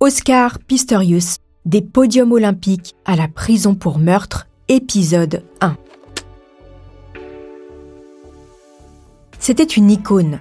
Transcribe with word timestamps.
Oscar 0.00 0.60
Pistorius, 0.60 1.38
des 1.64 1.82
podiums 1.82 2.30
olympiques 2.30 2.94
à 3.04 3.16
la 3.16 3.26
prison 3.26 3.74
pour 3.74 3.98
meurtre, 3.98 4.46
épisode 4.68 5.42
1. 5.60 5.76
C'était 9.40 9.64
une 9.64 9.90
icône, 9.90 10.38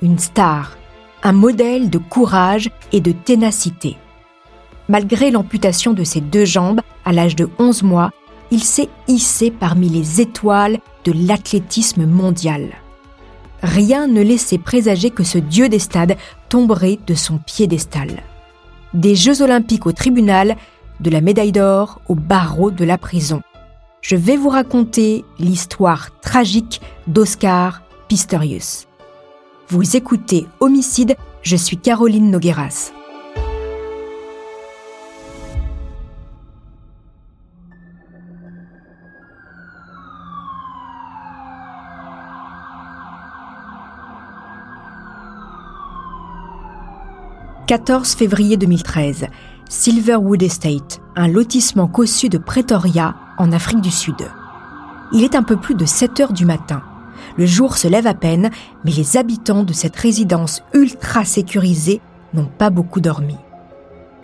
une 0.00 0.20
star, 0.20 0.78
un 1.24 1.32
modèle 1.32 1.90
de 1.90 1.98
courage 1.98 2.70
et 2.92 3.00
de 3.00 3.10
ténacité. 3.10 3.96
Malgré 4.88 5.32
l'amputation 5.32 5.92
de 5.92 6.04
ses 6.04 6.20
deux 6.20 6.44
jambes 6.44 6.80
à 7.04 7.12
l'âge 7.12 7.34
de 7.34 7.50
11 7.58 7.82
mois, 7.82 8.12
il 8.52 8.62
s'est 8.62 8.90
hissé 9.08 9.50
parmi 9.50 9.88
les 9.88 10.20
étoiles 10.20 10.78
de 11.04 11.12
l'athlétisme 11.26 12.06
mondial. 12.06 12.76
Rien 13.60 14.06
ne 14.06 14.22
laissait 14.22 14.58
présager 14.58 15.10
que 15.10 15.24
ce 15.24 15.38
dieu 15.38 15.68
des 15.68 15.80
stades 15.80 16.16
tomberait 16.48 17.00
de 17.08 17.14
son 17.14 17.38
piédestal 17.38 18.22
des 18.94 19.14
Jeux 19.14 19.42
olympiques 19.42 19.86
au 19.86 19.92
tribunal, 19.92 20.56
de 21.00 21.10
la 21.10 21.20
médaille 21.20 21.52
d'or 21.52 22.00
au 22.08 22.14
barreau 22.14 22.70
de 22.70 22.84
la 22.84 22.98
prison. 22.98 23.42
Je 24.02 24.16
vais 24.16 24.36
vous 24.36 24.48
raconter 24.48 25.24
l'histoire 25.38 26.08
tragique 26.20 26.80
d'Oscar 27.06 27.82
Pistorius. 28.08 28.86
Vous 29.68 29.96
écoutez 29.96 30.46
Homicide, 30.60 31.16
je 31.42 31.56
suis 31.56 31.76
Caroline 31.76 32.30
Nogueras. 32.30 32.92
«14 47.70 48.16
février 48.16 48.56
2013, 48.56 49.26
Silverwood 49.68 50.42
Estate, 50.42 51.00
un 51.14 51.28
lotissement 51.28 51.86
cossu 51.86 52.28
de 52.28 52.36
Pretoria, 52.36 53.14
en 53.38 53.52
Afrique 53.52 53.80
du 53.80 53.92
Sud. 53.92 54.16
Il 55.12 55.22
est 55.22 55.36
un 55.36 55.44
peu 55.44 55.56
plus 55.56 55.76
de 55.76 55.84
7 55.84 56.18
heures 56.18 56.32
du 56.32 56.44
matin. 56.44 56.82
Le 57.38 57.46
jour 57.46 57.76
se 57.76 57.86
lève 57.86 58.08
à 58.08 58.14
peine, 58.14 58.50
mais 58.84 58.90
les 58.90 59.16
habitants 59.16 59.62
de 59.62 59.72
cette 59.72 59.94
résidence 59.94 60.64
ultra 60.74 61.24
sécurisée 61.24 62.00
n'ont 62.34 62.50
pas 62.58 62.70
beaucoup 62.70 63.00
dormi. 63.00 63.36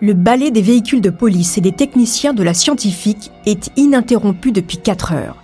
Le 0.01 0.13
balai 0.13 0.51
des 0.51 0.61
véhicules 0.61 0.99
de 0.99 1.09
police 1.09 1.57
et 1.57 1.61
des 1.61 1.71
techniciens 1.71 2.33
de 2.33 2.43
la 2.43 2.53
scientifique 2.53 3.31
est 3.45 3.71
ininterrompu 3.77 4.51
depuis 4.51 4.79
4 4.79 5.13
heures. 5.13 5.41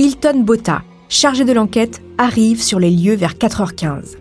Hilton 0.00 0.40
Botta, 0.40 0.82
chargé 1.08 1.44
de 1.44 1.52
l'enquête, 1.52 2.02
arrive 2.18 2.60
sur 2.60 2.80
les 2.80 2.90
lieux 2.90 3.14
vers 3.14 3.34
4h15. 3.34 4.16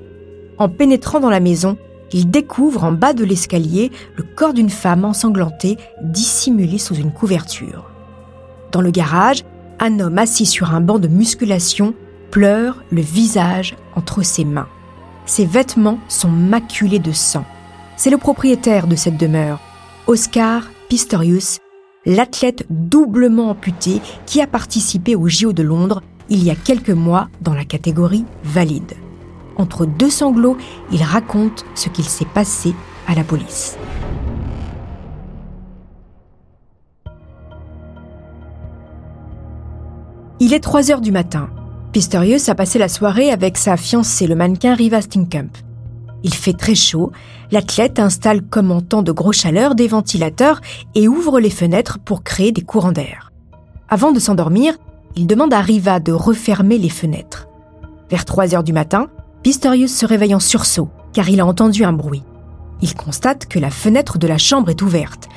En 0.60 0.70
pénétrant 0.70 1.20
dans 1.20 1.32
la 1.32 1.40
maison, 1.40 1.76
il 2.12 2.30
découvre 2.30 2.84
en 2.84 2.92
bas 2.92 3.14
de 3.14 3.24
l'escalier 3.24 3.92
le 4.16 4.24
corps 4.24 4.54
d'une 4.54 4.70
femme 4.70 5.06
ensanglantée 5.06 5.78
dissimulée 6.02 6.78
sous 6.78 6.96
une 6.96 7.12
couverture. 7.12 7.90
Dans 8.72 8.82
le 8.82 8.92
garage, 8.92 9.44
un 9.80 10.00
homme 10.00 10.18
assis 10.18 10.46
sur 10.46 10.74
un 10.74 10.82
banc 10.82 11.00
de 11.00 11.08
musculation 11.08 11.94
pleure 12.32 12.84
le 12.92 13.02
visage 13.02 13.76
entre 13.96 14.24
ses 14.24 14.46
mains. 14.46 14.68
Ses 15.26 15.46
vêtements 15.46 16.00
sont 16.08 16.30
maculés 16.30 17.00
de 17.00 17.12
sang. 17.12 17.46
C'est 17.98 18.10
le 18.10 18.18
propriétaire 18.18 18.88
de 18.88 18.96
cette 18.96 19.18
demeure, 19.18 19.60
Oscar 20.08 20.64
Pistorius, 20.90 21.60
l'athlète 22.06 22.66
doublement 22.70 23.50
amputé 23.50 24.02
qui 24.26 24.42
a 24.42 24.48
participé 24.48 25.16
au 25.16 25.28
JO 25.28 25.54
de 25.54 25.64
Londres 25.64 26.02
il 26.30 26.44
y 26.44 26.52
a 26.52 26.56
quelques 26.56 26.90
mois 26.90 27.30
dans 27.42 27.54
la 27.54 27.66
catégorie 27.66 28.26
valide. 28.44 28.94
Entre 29.58 29.86
deux 29.86 30.10
sanglots, 30.10 30.58
il 30.92 31.04
raconte 31.04 31.66
ce 31.76 31.90
qu'il 31.90 32.06
s'est 32.06 32.26
passé 32.26 32.74
à 33.08 33.16
la 33.16 33.24
police. 33.24 33.78
Il 40.40 40.54
est 40.54 40.60
3 40.60 40.92
heures 40.92 41.02
du 41.02 41.12
matin. 41.12 41.50
Pistorius 41.94 42.50
a 42.50 42.56
passé 42.56 42.78
la 42.78 42.90
soirée 42.90 43.32
avec 43.32 43.58
sa 43.58 43.78
fiancée, 43.78 44.28
le 44.28 44.36
mannequin 44.36 44.76
Riva 44.76 45.02
Stinkamp. 45.02 45.50
Il 46.24 46.34
fait 46.34 46.54
très 46.54 46.76
chaud, 46.76 47.12
l'athlète 47.52 48.00
installe 48.00 48.42
comme 48.42 48.72
en 48.72 48.82
temps 48.82 49.04
de 49.04 49.14
grosse 49.14 49.38
chaleur 49.38 49.76
des 49.76 49.88
ventilateurs 49.88 50.60
et 50.94 51.08
ouvre 51.08 51.40
les 51.40 51.50
fenêtres 51.50 52.00
pour 52.00 52.24
créer 52.24 52.52
des 52.52 52.64
courants 52.64 52.92
d'air. 52.92 53.32
Avant 53.88 54.12
de 54.12 54.20
s'endormir, 54.20 54.76
il 55.16 55.28
demande 55.28 55.54
à 55.54 55.62
Riva 55.62 56.02
de 56.02 56.12
refermer 56.12 56.78
les 56.78 56.90
fenêtres. 56.90 57.48
Vers 58.10 58.26
3 58.26 58.56
heures 58.56 58.64
du 58.64 58.74
matin, 58.74 59.08
Pistorius 59.46 59.96
se 59.96 60.08
réveille 60.08 60.34
en 60.34 60.40
sursaut, 60.40 60.90
car 61.14 61.30
il 61.30 61.40
a 61.40 61.46
entendu 61.46 61.84
un 61.84 61.94
bruit. 61.94 62.24
Il 62.82 62.96
constate 62.96 63.46
que 63.46 63.60
la 63.60 63.70
fenêtre 63.70 64.18
de 64.18 64.26
la 64.26 64.40
chambre 64.40 64.72
est 64.72 64.82
ouverte. 64.82 65.30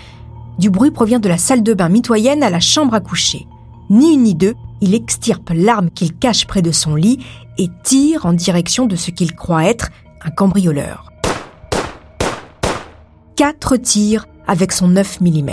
Du 0.58 0.70
bruit 0.70 0.90
provient 0.90 1.18
de 1.18 1.28
la 1.28 1.36
salle 1.36 1.62
de 1.62 1.74
bain 1.74 1.90
mitoyenne 1.90 2.42
à 2.42 2.48
la 2.48 2.58
chambre 2.58 2.94
à 2.94 3.00
coucher. 3.00 3.46
Ni 3.90 4.14
une 4.14 4.22
ni 4.22 4.34
deux, 4.34 4.54
il 4.80 4.94
extirpe 4.94 5.50
l'arme 5.54 5.90
qu'il 5.90 6.16
cache 6.16 6.46
près 6.46 6.62
de 6.62 6.72
son 6.72 6.94
lit 6.94 7.18
et 7.58 7.68
tire 7.84 8.24
en 8.24 8.32
direction 8.32 8.86
de 8.86 8.96
ce 8.96 9.10
qu'il 9.10 9.34
croit 9.36 9.66
être 9.66 9.90
un 10.24 10.30
cambrioleur. 10.30 11.12
Quatre 13.36 13.76
tirs 13.76 14.24
avec 14.46 14.72
son 14.72 14.88
9 14.88 15.20
mm. 15.20 15.50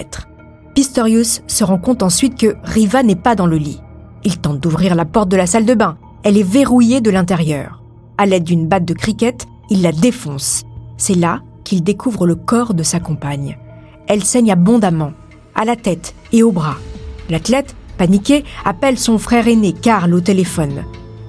Pistorius 0.75 1.41
se 1.47 1.66
rend 1.66 1.77
compte 1.77 2.03
ensuite 2.03 2.39
que 2.39 2.55
Riva 2.63 3.03
n'est 3.03 3.17
pas 3.17 3.35
dans 3.35 3.47
le 3.47 3.57
lit. 3.57 3.81
Il 4.23 4.37
tente 4.37 4.61
d'ouvrir 4.61 4.95
la 4.95 5.03
porte 5.03 5.27
de 5.27 5.35
la 5.35 5.45
salle 5.45 5.66
de 5.66 5.73
bain. 5.73 5.97
Elle 6.23 6.37
est 6.37 6.49
verrouillée 6.49 7.01
de 7.01 7.11
l'intérieur. 7.11 7.81
À 8.17 8.25
l'aide 8.25 8.43
d'une 8.43 8.67
batte 8.67 8.85
de 8.85 8.93
cricket, 8.93 9.45
il 9.69 9.81
la 9.81 9.91
défonce. 9.91 10.63
C'est 10.97 11.15
là 11.15 11.41
qu'il 11.65 11.83
découvre 11.83 12.25
le 12.25 12.35
corps 12.35 12.73
de 12.73 12.83
sa 12.83 12.99
compagne. 12.99 13.57
Elle 14.07 14.23
saigne 14.23 14.51
abondamment, 14.51 15.11
à 15.53 15.65
la 15.65 15.75
tête 15.75 16.15
et 16.31 16.43
au 16.43 16.51
bras. 16.51 16.77
L'athlète, 17.29 17.75
paniqué, 17.97 18.45
appelle 18.63 18.97
son 18.97 19.17
frère 19.17 19.47
aîné 19.47 19.73
Karl 19.73 20.13
au 20.13 20.21
téléphone. 20.21 20.85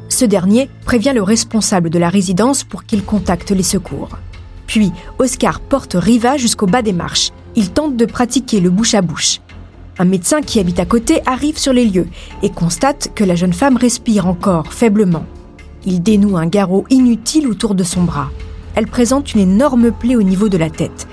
Ce 0.09 0.25
dernier 0.25 0.71
prévient 0.85 1.13
le 1.15 1.23
responsable 1.23 1.91
de 1.91 1.99
la 1.99 2.09
résidence 2.09 2.63
pour 2.63 2.85
qu'il 2.85 3.05
contacte 3.05 3.51
les 3.51 3.63
secours. 3.65 4.19
Puis, 4.67 4.93
Oscar 5.19 5.61
porte 5.61 5.95
Riva 5.95 6.37
jusqu'au 6.37 6.67
bas 6.67 6.83
des 6.83 6.93
marches. 6.93 7.33
Il 7.57 7.71
tente 7.71 7.97
de 7.97 8.05
pratiquer 8.05 8.61
le 8.61 8.71
bouche 8.71 8.95
à 8.95 9.03
bouche. 9.03 9.41
Un 9.99 10.05
médecin 10.05 10.43
qui 10.43 10.61
habite 10.61 10.79
à 10.79 10.85
côté 10.85 11.21
arrive 11.27 11.59
sur 11.59 11.73
les 11.73 11.87
lieux 11.87 12.09
et 12.43 12.51
constate 12.51 13.13
que 13.15 13.25
la 13.25 13.35
jeune 13.35 13.55
femme 13.55 13.77
respire 13.77 14.27
encore 14.27 14.73
faiblement. 14.73 15.25
Il 15.87 16.03
dénoue 16.03 16.37
un 16.37 16.47
garrot 16.47 16.85
inutile 16.91 17.47
autour 17.47 17.77
de 17.77 17.85
son 17.85 18.03
bras. 18.03 18.31
Elle 18.75 18.89
présente 18.89 19.35
une 19.35 19.41
énorme 19.41 19.93
plaie 19.93 20.17
au 20.17 20.23
niveau 20.23 20.49
de 20.49 20.59
la 20.59 20.69
tête. 20.69 21.07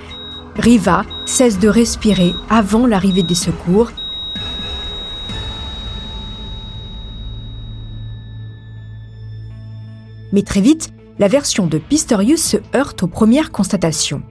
Riva 0.56 1.04
cesse 1.26 1.60
de 1.60 1.68
respirer 1.68 2.34
avant 2.50 2.86
l'arrivée 2.86 3.22
des 3.22 3.36
secours. 3.36 3.92
Mais 10.32 10.42
très 10.42 10.60
vite, 10.60 10.92
la 11.20 11.28
version 11.28 11.68
de 11.68 11.78
Pistorius 11.78 12.42
se 12.42 12.56
heurte 12.74 13.04
aux 13.04 13.08
premières 13.08 13.52
constatations. 13.52 14.22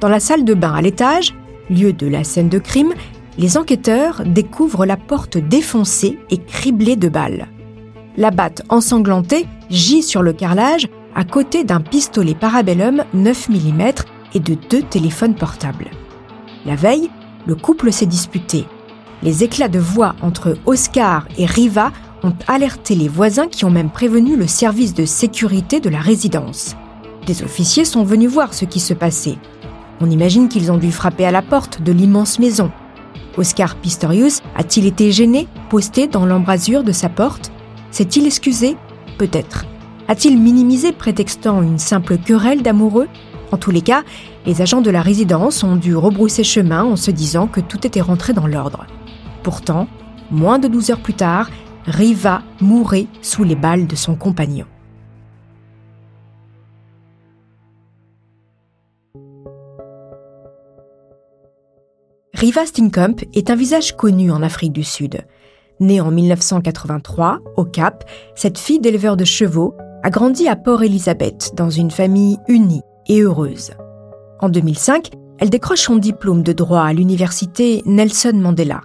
Dans 0.00 0.08
la 0.08 0.18
salle 0.18 0.44
de 0.44 0.54
bain 0.54 0.74
à 0.74 0.82
l'étage, 0.82 1.34
lieu 1.70 1.92
de 1.92 2.08
la 2.08 2.24
scène 2.24 2.48
de 2.48 2.58
crime, 2.58 2.92
les 3.38 3.56
enquêteurs 3.56 4.24
découvrent 4.24 4.86
la 4.86 4.96
porte 4.96 5.38
défoncée 5.38 6.18
et 6.30 6.38
criblée 6.38 6.96
de 6.96 7.08
balles. 7.08 7.48
La 8.16 8.30
batte 8.30 8.62
ensanglantée 8.70 9.46
gît 9.68 10.02
sur 10.02 10.22
le 10.22 10.32
carrelage 10.32 10.88
à 11.14 11.24
côté 11.24 11.64
d'un 11.64 11.80
pistolet 11.80 12.34
parabellum 12.34 13.04
9 13.12 13.48
mm 13.50 13.82
et 14.34 14.40
de 14.40 14.56
deux 14.70 14.82
téléphones 14.82 15.34
portables. 15.34 15.90
La 16.64 16.76
veille, 16.76 17.10
le 17.46 17.54
couple 17.54 17.92
s'est 17.92 18.06
disputé. 18.06 18.64
Les 19.22 19.44
éclats 19.44 19.68
de 19.68 19.78
voix 19.78 20.14
entre 20.22 20.56
Oscar 20.66 21.26
et 21.38 21.46
Riva 21.46 21.92
ont 22.22 22.34
alerté 22.48 22.94
les 22.94 23.08
voisins 23.08 23.48
qui 23.48 23.64
ont 23.64 23.70
même 23.70 23.90
prévenu 23.90 24.36
le 24.36 24.46
service 24.46 24.94
de 24.94 25.04
sécurité 25.04 25.80
de 25.80 25.90
la 25.90 26.00
résidence. 26.00 26.74
Des 27.26 27.42
officiers 27.42 27.84
sont 27.84 28.04
venus 28.04 28.30
voir 28.30 28.54
ce 28.54 28.64
qui 28.64 28.80
se 28.80 28.94
passait. 28.94 29.36
On 30.00 30.10
imagine 30.10 30.48
qu'ils 30.48 30.72
ont 30.72 30.78
dû 30.78 30.92
frapper 30.92 31.26
à 31.26 31.30
la 31.30 31.42
porte 31.42 31.82
de 31.82 31.92
l'immense 31.92 32.38
maison. 32.38 32.70
Oscar 33.36 33.76
Pistorius 33.76 34.42
a-t-il 34.56 34.86
été 34.86 35.12
gêné, 35.12 35.48
posté 35.70 36.06
dans 36.06 36.24
l'embrasure 36.26 36.82
de 36.82 36.92
sa 36.92 37.08
porte? 37.08 37.50
S'est-il 37.90 38.26
excusé 38.26 38.76
Peut-être. 39.18 39.64
A-t-il 40.08 40.38
minimisé 40.38 40.92
prétextant 40.92 41.62
une 41.62 41.78
simple 41.78 42.18
querelle 42.18 42.62
d'amoureux 42.62 43.08
En 43.50 43.56
tous 43.56 43.70
les 43.70 43.80
cas, 43.80 44.04
les 44.44 44.62
agents 44.62 44.80
de 44.80 44.90
la 44.90 45.02
résidence 45.02 45.64
ont 45.64 45.76
dû 45.76 45.96
rebrousser 45.96 46.44
chemin 46.44 46.84
en 46.84 46.96
se 46.96 47.10
disant 47.10 47.46
que 47.46 47.60
tout 47.60 47.86
était 47.86 48.00
rentré 48.00 48.32
dans 48.32 48.46
l'ordre. 48.46 48.86
Pourtant, 49.42 49.88
moins 50.30 50.58
de 50.58 50.68
12 50.68 50.90
heures 50.90 51.00
plus 51.00 51.14
tard, 51.14 51.50
Riva 51.86 52.42
mourait 52.60 53.06
sous 53.22 53.44
les 53.44 53.56
balles 53.56 53.86
de 53.86 53.96
son 53.96 54.16
compagnon. 54.16 54.66
Riva 62.34 62.66
Stinkump 62.66 63.24
est 63.32 63.50
un 63.50 63.56
visage 63.56 63.96
connu 63.96 64.30
en 64.30 64.42
Afrique 64.42 64.72
du 64.72 64.84
Sud. 64.84 65.24
Née 65.80 66.00
en 66.00 66.10
1983 66.10 67.40
au 67.56 67.64
Cap, 67.64 68.04
cette 68.34 68.58
fille 68.58 68.80
d'éleveur 68.80 69.16
de 69.16 69.24
chevaux 69.24 69.74
a 70.02 70.10
grandi 70.10 70.48
à 70.48 70.56
Port 70.56 70.82
Elizabeth 70.82 71.52
dans 71.54 71.70
une 71.70 71.90
famille 71.90 72.38
unie 72.48 72.82
et 73.08 73.20
heureuse. 73.20 73.72
En 74.40 74.48
2005, 74.48 75.10
elle 75.38 75.50
décroche 75.50 75.82
son 75.82 75.96
diplôme 75.96 76.42
de 76.42 76.52
droit 76.52 76.82
à 76.82 76.92
l'université 76.92 77.82
Nelson 77.84 78.34
Mandela. 78.34 78.82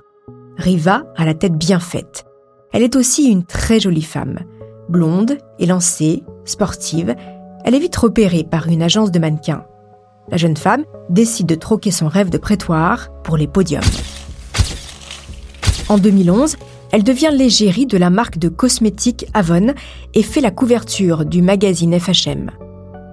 Riva 0.57 1.03
a 1.15 1.25
la 1.25 1.33
tête 1.33 1.55
bien 1.55 1.79
faite. 1.79 2.25
Elle 2.73 2.83
est 2.83 2.95
aussi 2.95 3.29
une 3.29 3.45
très 3.45 3.79
jolie 3.79 4.01
femme. 4.01 4.39
Blonde, 4.89 5.37
élancée, 5.59 6.23
sportive, 6.45 7.15
elle 7.63 7.75
est 7.75 7.79
vite 7.79 7.95
repérée 7.95 8.43
par 8.43 8.67
une 8.67 8.81
agence 8.81 9.11
de 9.11 9.19
mannequins 9.19 9.65
la 10.31 10.37
jeune 10.37 10.57
femme 10.57 10.85
décide 11.09 11.47
de 11.47 11.55
troquer 11.55 11.91
son 11.91 12.07
rêve 12.07 12.29
de 12.29 12.37
prétoire 12.37 13.09
pour 13.23 13.37
les 13.37 13.47
podiums. 13.47 13.83
En 15.89 15.97
2011, 15.97 16.55
elle 16.91 17.03
devient 17.03 17.31
l'égérie 17.31 17.85
de 17.85 17.97
la 17.97 18.09
marque 18.09 18.37
de 18.37 18.49
cosmétiques 18.49 19.25
Avon 19.33 19.73
et 20.13 20.23
fait 20.23 20.41
la 20.41 20.51
couverture 20.51 21.25
du 21.25 21.41
magazine 21.41 21.97
FHM. 21.97 22.51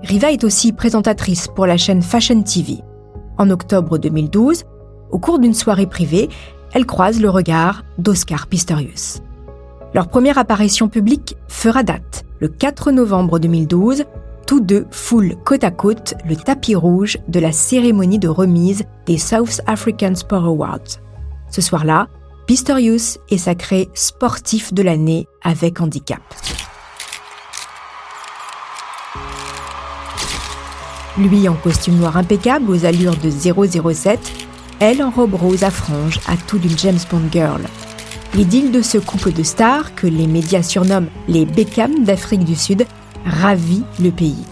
Riva 0.02 0.32
est 0.32 0.44
aussi 0.44 0.72
présentatrice 0.72 1.48
pour 1.48 1.66
la 1.66 1.76
chaîne 1.76 2.02
Fashion 2.02 2.42
TV. 2.42 2.78
En 3.38 3.50
octobre 3.50 3.98
2012, 3.98 4.64
au 5.10 5.18
cours 5.18 5.38
d'une 5.38 5.54
soirée 5.54 5.86
privée, 5.86 6.28
elle 6.72 6.86
croise 6.86 7.20
le 7.20 7.30
regard 7.30 7.84
d'Oscar 7.98 8.46
Pistorius. 8.46 9.20
Leur 9.94 10.08
première 10.08 10.38
apparition 10.38 10.88
publique 10.88 11.36
fera 11.48 11.82
date 11.82 12.24
le 12.40 12.48
4 12.48 12.92
novembre 12.92 13.38
2012 13.38 14.04
tous 14.48 14.60
deux 14.60 14.86
foulent 14.90 15.36
côte 15.44 15.62
à 15.62 15.70
côte 15.70 16.14
le 16.26 16.34
tapis 16.34 16.74
rouge 16.74 17.18
de 17.28 17.38
la 17.38 17.52
cérémonie 17.52 18.18
de 18.18 18.28
remise 18.28 18.84
des 19.04 19.18
South 19.18 19.60
African 19.66 20.14
Sport 20.14 20.46
Awards. 20.46 21.00
Ce 21.50 21.60
soir-là, 21.60 22.08
Pistorius 22.48 23.18
est 23.28 23.36
sacré 23.36 23.90
sportif 23.92 24.72
de 24.72 24.82
l'année 24.82 25.28
avec 25.42 25.82
handicap. 25.82 26.22
Lui 31.18 31.46
en 31.46 31.52
costume 31.52 31.98
noir 31.98 32.16
impeccable 32.16 32.70
aux 32.70 32.86
allures 32.86 33.18
de 33.18 33.28
007, 33.28 34.18
elle 34.80 35.02
en 35.02 35.10
robe 35.10 35.34
rose 35.34 35.62
à 35.62 35.70
franges 35.70 36.20
à 36.26 36.38
tout 36.38 36.56
d'une 36.56 36.78
James 36.78 36.98
Bond 37.10 37.28
girl. 37.30 37.60
L'idylle 38.32 38.72
de 38.72 38.80
ce 38.80 38.96
couple 38.96 39.32
de 39.32 39.42
stars, 39.42 39.94
que 39.94 40.06
les 40.06 40.26
médias 40.26 40.62
surnomment 40.62 41.10
les 41.28 41.44
Beckham 41.44 42.02
d'Afrique 42.02 42.44
du 42.44 42.56
Sud, 42.56 42.86
ravit 43.26 43.82
le 44.00 44.10
pays. 44.10 44.46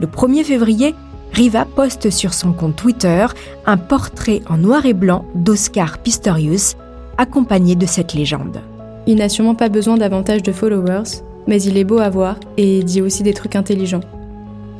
Le 0.00 0.08
1er 0.08 0.42
février, 0.42 0.96
Riva 1.32 1.64
poste 1.64 2.10
sur 2.10 2.34
son 2.34 2.52
compte 2.52 2.74
Twitter 2.74 3.26
un 3.66 3.76
portrait 3.76 4.42
en 4.48 4.58
noir 4.58 4.84
et 4.84 4.94
blanc 4.94 5.24
d'Oscar 5.36 5.98
Pistorius, 5.98 6.76
accompagné 7.18 7.74
de 7.74 7.86
cette 7.86 8.14
légende. 8.14 8.60
Il 9.06 9.16
n'a 9.16 9.28
sûrement 9.28 9.54
pas 9.54 9.68
besoin 9.68 9.96
davantage 9.96 10.42
de 10.42 10.52
followers, 10.52 11.22
mais 11.46 11.62
il 11.62 11.76
est 11.76 11.84
beau 11.84 11.98
à 11.98 12.10
voir 12.10 12.36
et 12.56 12.82
dit 12.82 13.00
aussi 13.00 13.22
des 13.22 13.34
trucs 13.34 13.56
intelligents. 13.56 14.00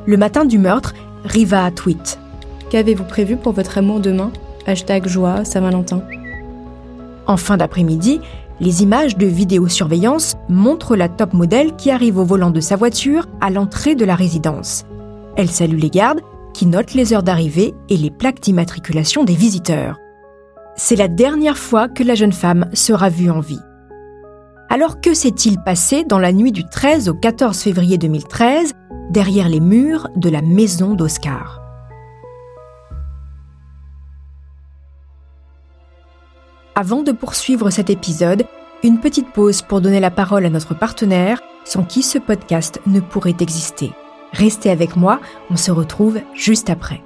Le 0.06 0.16
matin 0.16 0.44
du 0.44 0.58
meurtre, 0.58 0.94
Riva 1.24 1.70
tweet 1.70 2.18
Qu'avez-vous 2.70 3.04
prévu 3.04 3.36
pour 3.36 3.52
votre 3.52 3.78
amour 3.78 4.00
demain? 4.00 4.32
Hashtag 4.66 5.06
joie, 5.06 5.44
Saint-Valentin. 5.44 6.02
En 7.26 7.36
fin 7.36 7.56
d'après-midi, 7.56 8.20
les 8.60 8.82
images 8.82 9.16
de 9.16 9.26
vidéosurveillance 9.26 10.36
montrent 10.48 10.96
la 10.96 11.08
top 11.08 11.34
modèle 11.34 11.76
qui 11.76 11.90
arrive 11.90 12.18
au 12.18 12.24
volant 12.24 12.50
de 12.50 12.60
sa 12.60 12.76
voiture 12.76 13.26
à 13.40 13.50
l'entrée 13.50 13.94
de 13.94 14.04
la 14.04 14.14
résidence. 14.14 14.84
Elle 15.36 15.50
salue 15.50 15.78
les 15.78 15.90
gardes 15.90 16.20
qui 16.54 16.66
notent 16.66 16.94
les 16.94 17.12
heures 17.12 17.22
d'arrivée 17.22 17.74
et 17.88 17.96
les 17.96 18.10
plaques 18.10 18.40
d'immatriculation 18.40 19.24
des 19.24 19.34
visiteurs. 19.34 19.98
C'est 20.78 20.96
la 20.96 21.08
dernière 21.08 21.56
fois 21.56 21.88
que 21.88 22.02
la 22.02 22.14
jeune 22.14 22.34
femme 22.34 22.68
sera 22.74 23.08
vue 23.08 23.30
en 23.30 23.40
vie. 23.40 23.62
Alors 24.68 25.00
que 25.00 25.14
s'est-il 25.14 25.58
passé 25.58 26.04
dans 26.04 26.18
la 26.18 26.34
nuit 26.34 26.52
du 26.52 26.64
13 26.64 27.08
au 27.08 27.14
14 27.14 27.58
février 27.58 27.96
2013 27.96 28.74
derrière 29.10 29.48
les 29.48 29.60
murs 29.60 30.10
de 30.16 30.28
la 30.28 30.42
maison 30.42 30.94
d'Oscar? 30.94 31.62
Avant 36.74 37.02
de 37.02 37.12
poursuivre 37.12 37.70
cet 37.70 37.88
épisode, 37.88 38.44
une 38.84 39.00
petite 39.00 39.32
pause 39.32 39.62
pour 39.62 39.80
donner 39.80 40.00
la 40.00 40.10
parole 40.10 40.44
à 40.44 40.50
notre 40.50 40.74
partenaire, 40.74 41.40
sans 41.64 41.84
qui 41.84 42.02
ce 42.02 42.18
podcast 42.18 42.82
ne 42.86 43.00
pourrait 43.00 43.36
exister. 43.40 43.92
Restez 44.32 44.68
avec 44.68 44.94
moi, 44.94 45.20
on 45.48 45.56
se 45.56 45.70
retrouve 45.70 46.20
juste 46.34 46.68
après. 46.68 47.05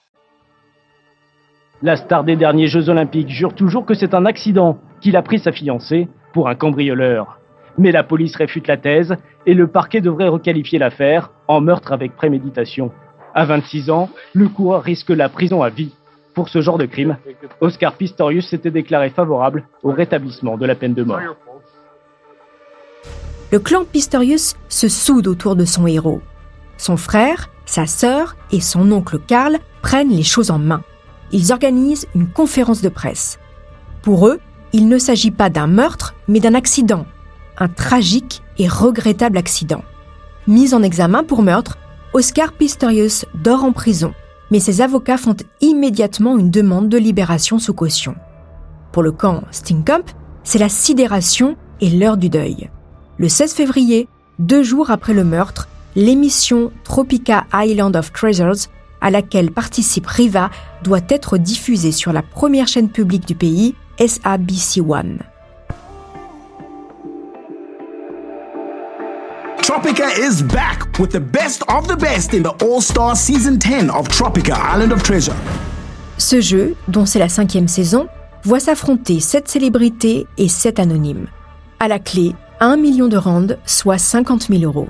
La 1.83 1.95
star 1.95 2.23
des 2.23 2.35
derniers 2.35 2.67
Jeux 2.67 2.89
Olympiques 2.89 3.29
jure 3.29 3.55
toujours 3.55 3.87
que 3.87 3.95
c'est 3.95 4.13
un 4.13 4.27
accident 4.27 4.77
qu'il 4.99 5.15
a 5.15 5.23
pris 5.23 5.39
sa 5.39 5.51
fiancée 5.51 6.07
pour 6.31 6.47
un 6.47 6.53
cambrioleur. 6.53 7.39
Mais 7.79 7.91
la 7.91 8.03
police 8.03 8.35
réfute 8.35 8.67
la 8.67 8.77
thèse 8.77 9.15
et 9.47 9.55
le 9.55 9.65
parquet 9.65 9.99
devrait 9.99 10.27
requalifier 10.27 10.77
l'affaire 10.77 11.31
en 11.47 11.59
meurtre 11.59 11.91
avec 11.91 12.15
préméditation. 12.15 12.91
À 13.33 13.45
26 13.45 13.89
ans, 13.89 14.09
le 14.33 14.47
coureur 14.47 14.83
risque 14.83 15.09
la 15.09 15.27
prison 15.27 15.63
à 15.63 15.69
vie. 15.69 15.91
Pour 16.35 16.49
ce 16.49 16.61
genre 16.61 16.77
de 16.77 16.85
crime, 16.85 17.17
Oscar 17.61 17.93
Pistorius 17.93 18.47
s'était 18.47 18.69
déclaré 18.69 19.09
favorable 19.09 19.63
au 19.81 19.91
rétablissement 19.91 20.57
de 20.57 20.67
la 20.67 20.75
peine 20.75 20.93
de 20.93 21.03
mort. 21.03 21.19
Le 23.51 23.59
clan 23.59 23.85
Pistorius 23.85 24.55
se 24.69 24.87
soude 24.87 25.27
autour 25.27 25.55
de 25.55 25.65
son 25.65 25.87
héros. 25.87 26.21
Son 26.77 26.95
frère, 26.95 27.49
sa 27.65 27.87
sœur 27.87 28.35
et 28.51 28.61
son 28.61 28.91
oncle 28.91 29.17
Karl 29.17 29.57
prennent 29.81 30.11
les 30.11 30.23
choses 30.23 30.51
en 30.51 30.59
main. 30.59 30.83
Ils 31.31 31.51
organisent 31.51 32.07
une 32.15 32.27
conférence 32.27 32.81
de 32.81 32.89
presse. 32.89 33.39
Pour 34.01 34.27
eux, 34.27 34.39
il 34.73 34.87
ne 34.87 34.97
s'agit 34.97 35.31
pas 35.31 35.49
d'un 35.49 35.67
meurtre, 35.67 36.15
mais 36.27 36.39
d'un 36.39 36.53
accident. 36.53 37.05
Un 37.57 37.67
tragique 37.67 38.41
et 38.57 38.67
regrettable 38.67 39.37
accident. 39.37 39.83
Mis 40.47 40.73
en 40.73 40.83
examen 40.83 41.23
pour 41.23 41.43
meurtre, 41.43 41.77
Oscar 42.13 42.53
Pistorius 42.53 43.25
dort 43.35 43.63
en 43.63 43.71
prison, 43.71 44.13
mais 44.49 44.59
ses 44.59 44.81
avocats 44.81 45.17
font 45.17 45.35
immédiatement 45.61 46.37
une 46.37 46.51
demande 46.51 46.89
de 46.89 46.97
libération 46.97 47.59
sous 47.59 47.73
caution. 47.73 48.15
Pour 48.91 49.03
le 49.03 49.11
camp 49.11 49.43
Stinkump, 49.51 50.03
c'est 50.43 50.59
la 50.59 50.69
sidération 50.69 51.55
et 51.79 51.89
l'heure 51.89 52.17
du 52.17 52.29
deuil. 52.29 52.69
Le 53.17 53.29
16 53.29 53.53
février, 53.53 54.07
deux 54.39 54.63
jours 54.63 54.91
après 54.91 55.13
le 55.13 55.23
meurtre, 55.23 55.69
l'émission 55.95 56.71
Tropica 56.83 57.45
Island 57.53 57.95
of 57.95 58.11
Treasures, 58.11 58.67
à 59.01 59.11
laquelle 59.11 59.51
participe 59.51 60.07
Riva, 60.07 60.49
doit 60.83 61.01
être 61.09 61.37
diffusée 61.37 61.91
sur 61.91 62.13
la 62.13 62.21
première 62.21 62.67
chaîne 62.67 62.89
publique 62.89 63.27
du 63.27 63.35
pays, 63.35 63.75
SABC 63.99 64.81
One. 64.87 65.19
Tropica 69.61 70.09
is 70.17 70.43
back 70.43 70.99
with 70.99 71.11
the 71.11 71.19
best 71.19 71.63
of 71.67 71.87
the 71.87 71.95
best 71.95 72.33
in 72.33 72.41
the 72.43 72.63
All-Star 72.63 73.15
Season 73.15 73.57
10 73.57 73.89
of 73.89 74.07
Tropica 74.09 74.55
Island 74.75 74.91
of 74.91 75.01
Treasure. 75.03 75.35
Ce 76.17 76.41
jeu, 76.41 76.75
dont 76.87 77.05
c'est 77.05 77.19
la 77.19 77.29
cinquième 77.29 77.67
saison, 77.67 78.07
voit 78.43 78.59
s'affronter 78.59 79.19
sept 79.19 79.47
célébrités 79.47 80.27
et 80.37 80.49
sept 80.49 80.79
anonymes. 80.79 81.27
À 81.79 81.87
la 81.87 81.99
clé, 81.99 82.35
1 82.59 82.77
million 82.77 83.07
de 83.07 83.17
rands, 83.17 83.55
soit 83.65 83.97
50 83.97 84.47
000 84.49 84.63
euros. 84.63 84.89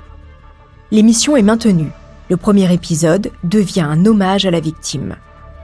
L'émission 0.90 1.36
est 1.36 1.42
maintenue. 1.42 1.90
Le 2.32 2.38
premier 2.38 2.72
épisode 2.72 3.30
devient 3.44 3.82
un 3.82 4.06
hommage 4.06 4.46
à 4.46 4.50
la 4.50 4.58
victime. 4.58 5.16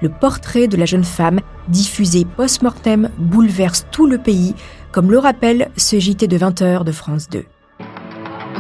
Le 0.02 0.10
portrait 0.10 0.68
de 0.68 0.76
la 0.76 0.84
jeune 0.84 1.02
femme, 1.02 1.40
diffusé 1.68 2.26
post-mortem, 2.26 3.08
bouleverse 3.16 3.86
tout 3.90 4.06
le 4.06 4.18
pays, 4.18 4.54
comme 4.92 5.10
le 5.10 5.18
rappelle 5.18 5.70
ce 5.78 5.98
JT 5.98 6.26
de 6.26 6.36
20h 6.36 6.84
de 6.84 6.92
France 6.92 7.30
2. 7.30 7.46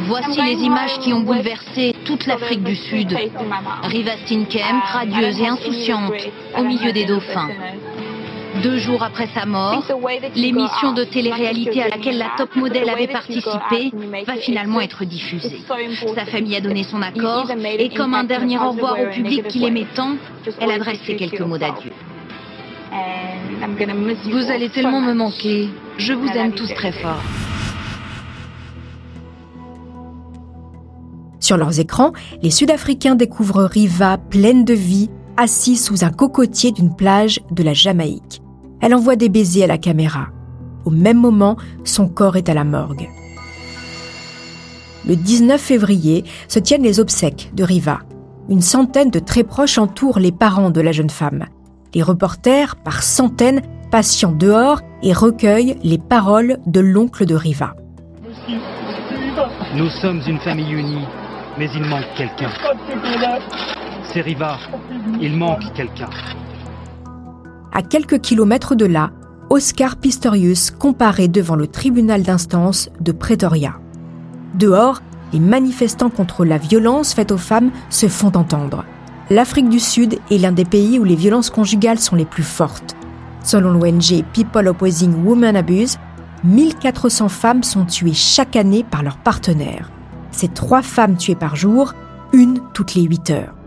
Voici 0.06 0.40
les 0.40 0.64
images 0.64 0.98
qui 1.00 1.12
ont 1.12 1.20
bouleversé 1.20 1.94
toute 2.06 2.26
l'Afrique 2.26 2.64
du 2.64 2.76
Sud. 2.76 3.14
Riva 3.82 4.12
Steenkamp, 4.24 4.80
radieuse 4.90 5.40
et 5.40 5.46
insouciante, 5.46 6.14
au 6.56 6.64
milieu 6.64 6.92
des 6.92 7.04
dauphins. 7.04 7.50
Deux 8.62 8.78
jours 8.78 9.02
après 9.02 9.28
sa 9.34 9.46
mort, 9.46 9.84
l'émission 10.34 10.92
de 10.92 11.04
télé-réalité 11.04 11.82
à 11.82 11.88
laquelle 11.88 12.18
la 12.18 12.30
top 12.36 12.56
modèle 12.56 12.88
avait 12.88 13.06
participé 13.06 13.92
va 14.26 14.34
finalement 14.36 14.80
être 14.80 15.04
diffusée. 15.04 15.60
Sa 16.14 16.24
famille 16.24 16.56
a 16.56 16.60
donné 16.60 16.82
son 16.84 17.02
accord 17.02 17.50
et 17.78 17.88
comme 17.90 18.14
un 18.14 18.24
dernier 18.24 18.58
au 18.58 18.70
revoir 18.70 18.96
au 19.00 19.10
public 19.12 19.46
qui 19.48 19.60
l'aimait 19.60 19.86
tant, 19.94 20.16
elle 20.60 20.70
adresse 20.70 20.98
ces 21.06 21.16
quelques 21.16 21.40
mots 21.40 21.58
d'adieu. 21.58 21.92
Vous 24.30 24.50
allez 24.50 24.70
tellement 24.70 25.00
me 25.00 25.14
manquer. 25.14 25.68
Je 25.98 26.12
vous 26.12 26.28
aime 26.28 26.52
tous 26.52 26.72
très 26.74 26.92
fort. 26.92 27.22
Sur 31.40 31.56
leurs 31.56 31.80
écrans, 31.80 32.12
les 32.42 32.50
Sud-Africains 32.50 33.14
découvrent 33.14 33.64
Riva 33.64 34.18
pleine 34.18 34.64
de 34.64 34.74
vie, 34.74 35.08
assise 35.38 35.82
sous 35.82 36.04
un 36.04 36.10
cocotier 36.10 36.72
d'une 36.72 36.94
plage 36.94 37.40
de 37.52 37.62
la 37.62 37.72
Jamaïque. 37.72 38.42
Elle 38.80 38.94
envoie 38.94 39.16
des 39.16 39.28
baisers 39.28 39.64
à 39.64 39.68
la 39.68 39.78
caméra. 39.78 40.28
Au 40.84 40.90
même 40.90 41.18
moment, 41.18 41.56
son 41.84 42.08
corps 42.08 42.36
est 42.36 42.48
à 42.48 42.54
la 42.54 42.64
morgue. 42.64 43.08
Le 45.06 45.14
19 45.16 45.60
février 45.60 46.24
se 46.48 46.58
tiennent 46.58 46.82
les 46.82 47.00
obsèques 47.00 47.52
de 47.54 47.62
Riva. 47.62 48.00
Une 48.48 48.60
centaine 48.60 49.10
de 49.10 49.20
très 49.20 49.44
proches 49.44 49.78
entourent 49.78 50.18
les 50.18 50.32
parents 50.32 50.70
de 50.70 50.80
la 50.80 50.92
jeune 50.92 51.10
femme. 51.10 51.46
Les 51.94 52.02
reporters, 52.02 52.76
par 52.76 53.02
centaines, 53.02 53.62
patientent 53.90 54.38
dehors 54.38 54.80
et 55.02 55.12
recueillent 55.12 55.76
les 55.84 55.98
paroles 55.98 56.58
de 56.66 56.80
l'oncle 56.80 57.26
de 57.26 57.34
Riva. 57.34 57.74
Nous 59.74 59.88
sommes 60.02 60.20
une 60.26 60.38
famille 60.40 60.72
unie, 60.72 61.06
mais 61.58 61.68
il 61.74 61.84
manque 61.84 62.06
quelqu'un. 62.16 62.50
C'est 64.12 64.22
Riva, 64.22 64.58
il 65.20 65.36
manque 65.36 65.70
quelqu'un. 65.74 66.08
À 67.72 67.82
quelques 67.82 68.20
kilomètres 68.20 68.74
de 68.74 68.86
là, 68.86 69.10
Oscar 69.50 69.96
Pistorius 69.96 70.70
comparaît 70.70 71.28
devant 71.28 71.56
le 71.56 71.66
tribunal 71.66 72.22
d'instance 72.22 72.88
de 73.00 73.12
Pretoria. 73.12 73.78
Dehors, 74.54 75.02
les 75.34 75.40
manifestants 75.40 76.08
contre 76.08 76.46
la 76.46 76.56
violence 76.56 77.12
faite 77.12 77.32
aux 77.32 77.38
femmes 77.38 77.70
se 77.90 78.08
font 78.08 78.32
entendre. 78.34 78.86
L'Afrique 79.28 79.68
du 79.68 79.78
Sud 79.78 80.18
est 80.30 80.38
l'un 80.38 80.52
des 80.52 80.64
pays 80.64 80.98
où 80.98 81.04
les 81.04 81.16
violences 81.16 81.50
conjugales 81.50 81.98
sont 81.98 82.16
les 82.16 82.24
plus 82.24 82.42
fortes. 82.42 82.96
Selon 83.44 83.72
l'ONG 83.72 84.24
People 84.32 84.68
Opposing 84.68 85.22
Women 85.22 85.54
Abuse, 85.54 85.98
1400 86.44 87.28
femmes 87.28 87.62
sont 87.62 87.84
tuées 87.84 88.14
chaque 88.14 88.56
année 88.56 88.84
par 88.90 89.02
leurs 89.02 89.18
partenaires. 89.18 89.90
C'est 90.30 90.54
trois 90.54 90.82
femmes 90.82 91.16
tuées 91.16 91.34
par 91.34 91.56
jour, 91.56 91.92
une 92.32 92.60
toutes 92.72 92.94
les 92.94 93.02
8 93.02 93.30
heures. 93.30 93.57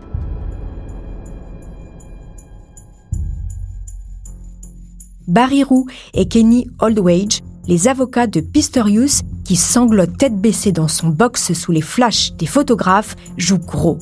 Barry 5.28 5.62
Roux 5.62 5.86
et 6.14 6.26
Kenny 6.26 6.68
Oldwage, 6.80 7.42
les 7.68 7.88
avocats 7.88 8.26
de 8.26 8.40
Pistorius, 8.40 9.22
qui 9.44 9.56
sanglotent 9.56 10.16
tête 10.18 10.36
baissée 10.36 10.72
dans 10.72 10.88
son 10.88 11.08
box 11.08 11.52
sous 11.52 11.72
les 11.72 11.80
flashs 11.80 12.32
des 12.34 12.46
photographes, 12.46 13.16
jouent 13.36 13.58
gros. 13.58 13.98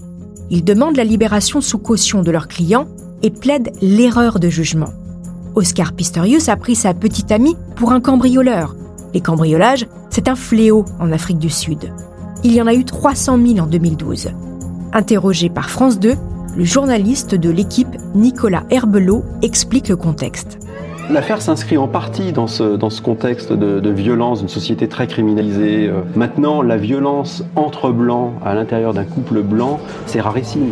Ils 0.51 0.65
demandent 0.65 0.97
la 0.97 1.05
libération 1.05 1.61
sous 1.61 1.79
caution 1.79 2.23
de 2.23 2.31
leur 2.31 2.49
client 2.49 2.89
et 3.23 3.31
plaident 3.31 3.73
l'erreur 3.81 4.41
de 4.41 4.49
jugement. 4.49 4.93
Oscar 5.55 5.93
Pistorius 5.93 6.49
a 6.49 6.57
pris 6.57 6.75
sa 6.75 6.95
petite 6.95 7.33
amie 7.33 7.57
pour 7.77 7.93
un 7.93 8.01
cambrioleur. 8.01 8.77
Les 9.13 9.21
cambriolages, 9.21 9.87
c'est 10.11 10.29
un 10.29 10.37
fléau 10.37 10.85
en 10.99 11.13
Afrique 11.13 11.39
du 11.39 11.51
Sud. 11.51 11.93
Il 12.45 12.53
y 12.55 12.63
en 12.63 12.67
a 12.67 12.75
eu 12.75 12.85
300 12.85 13.39
000 13.47 13.59
en 13.59 13.67
2012. 13.67 14.31
Interrogé 14.93 15.51
par 15.51 15.69
France 15.69 15.99
2, 15.99 16.15
le 16.57 16.65
journaliste 16.65 17.35
de 17.35 17.51
l'équipe 17.51 17.97
Nicolas 18.15 18.65
Herbelot 18.71 19.25
explique 19.43 19.89
le 19.89 19.97
contexte. 19.97 20.60
L'affaire 21.11 21.43
s'inscrit 21.43 21.77
en 21.77 21.89
partie 21.89 22.31
dans 22.31 22.47
ce, 22.47 23.01
contexte 23.01 23.53
de, 23.53 23.81
de 23.81 23.91
violence, 23.91 24.39
d'une 24.39 24.49
société 24.49 24.87
très 24.87 25.09
criminalisée. 25.09 25.89
Euh, 25.89 26.03
maintenant, 26.15 26.63
la 26.63 26.77
violence 26.77 27.43
entre 27.57 27.91
blancs 27.91 28.35
à 28.45 28.55
l'intérieur 28.55 28.95
d'un 28.95 29.03
couple 29.03 29.43
blanc, 29.43 29.81
c'est 30.07 30.21
rarissime. 30.21 30.71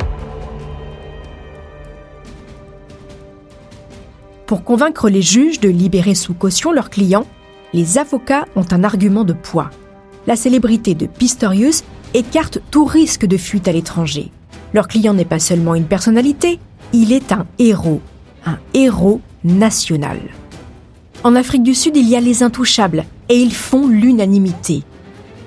Pour 4.46 4.62
convaincre 4.62 5.08
les 5.08 5.22
juges 5.22 5.58
de 5.58 5.68
libérer 5.68 6.14
sous 6.14 6.34
caution 6.34 6.70
leurs 6.70 6.90
clients, 6.90 7.26
les 7.72 7.98
avocats 7.98 8.44
ont 8.54 8.66
un 8.70 8.84
argument 8.84 9.24
de 9.24 9.32
poids. 9.32 9.70
La 10.28 10.36
célébrité 10.36 10.94
de 10.94 11.06
Pistorius 11.06 11.82
écarte 12.14 12.60
tout 12.70 12.84
risque 12.84 13.26
de 13.26 13.36
fuite 13.36 13.66
à 13.66 13.72
l'étranger. 13.72 14.30
Leur 14.72 14.86
client 14.86 15.14
n'est 15.14 15.24
pas 15.24 15.40
seulement 15.40 15.74
une 15.74 15.86
personnalité, 15.86 16.60
il 16.92 17.12
est 17.12 17.32
un 17.32 17.44
héros, 17.58 18.00
un 18.46 18.58
héros 18.74 19.20
national. 19.44 20.18
En 21.24 21.34
Afrique 21.34 21.62
du 21.62 21.74
Sud, 21.74 21.96
il 21.96 22.08
y 22.08 22.16
a 22.16 22.20
les 22.20 22.42
intouchables, 22.42 23.04
et 23.28 23.36
ils 23.36 23.54
font 23.54 23.88
l'unanimité. 23.88 24.82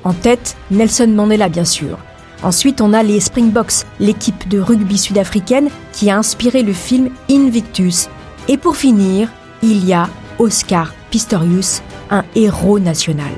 En 0.03 0.13
tête, 0.13 0.55
Nelson 0.69 1.07
Mandela, 1.07 1.49
bien 1.49 1.65
sûr. 1.65 1.97
Ensuite, 2.43 2.81
on 2.81 2.93
a 2.93 3.03
les 3.03 3.19
Springboks, 3.19 3.85
l'équipe 3.99 4.47
de 4.47 4.59
rugby 4.59 4.97
sud-africaine 4.97 5.69
qui 5.93 6.09
a 6.09 6.17
inspiré 6.17 6.63
le 6.63 6.73
film 6.73 7.09
Invictus. 7.29 8.09
Et 8.47 8.57
pour 8.57 8.75
finir, 8.75 9.29
il 9.61 9.85
y 9.85 9.93
a 9.93 10.09
Oscar 10.39 10.93
Pistorius, 11.11 11.83
un 12.09 12.23
héros 12.35 12.79
national. 12.79 13.31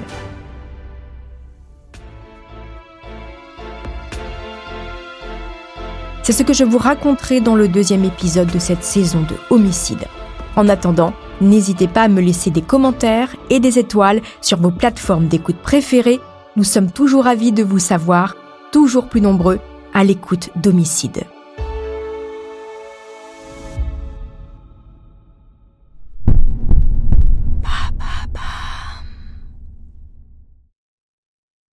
C'est 6.23 6.31
ce 6.31 6.43
que 6.43 6.53
je 6.53 6.63
vous 6.63 6.77
raconterai 6.77 7.41
dans 7.41 7.55
le 7.55 7.67
deuxième 7.67 8.05
épisode 8.05 8.49
de 8.49 8.57
cette 8.57 8.85
saison 8.85 9.19
de 9.23 9.35
Homicide. 9.49 10.05
En 10.55 10.69
attendant, 10.69 11.13
n'hésitez 11.41 11.89
pas 11.89 12.03
à 12.03 12.07
me 12.07 12.21
laisser 12.21 12.49
des 12.49 12.61
commentaires 12.61 13.35
et 13.49 13.59
des 13.59 13.77
étoiles 13.77 14.21
sur 14.39 14.57
vos 14.57 14.71
plateformes 14.71 15.27
d'écoute 15.27 15.57
préférées. 15.61 16.21
Nous 16.55 16.63
sommes 16.63 16.91
toujours 16.91 17.25
ravis 17.25 17.51
de 17.51 17.61
vous 17.61 17.79
savoir, 17.79 18.37
toujours 18.71 19.09
plus 19.09 19.19
nombreux, 19.19 19.59
à 19.93 20.05
l'écoute 20.05 20.49
d'Homicide. 20.55 21.23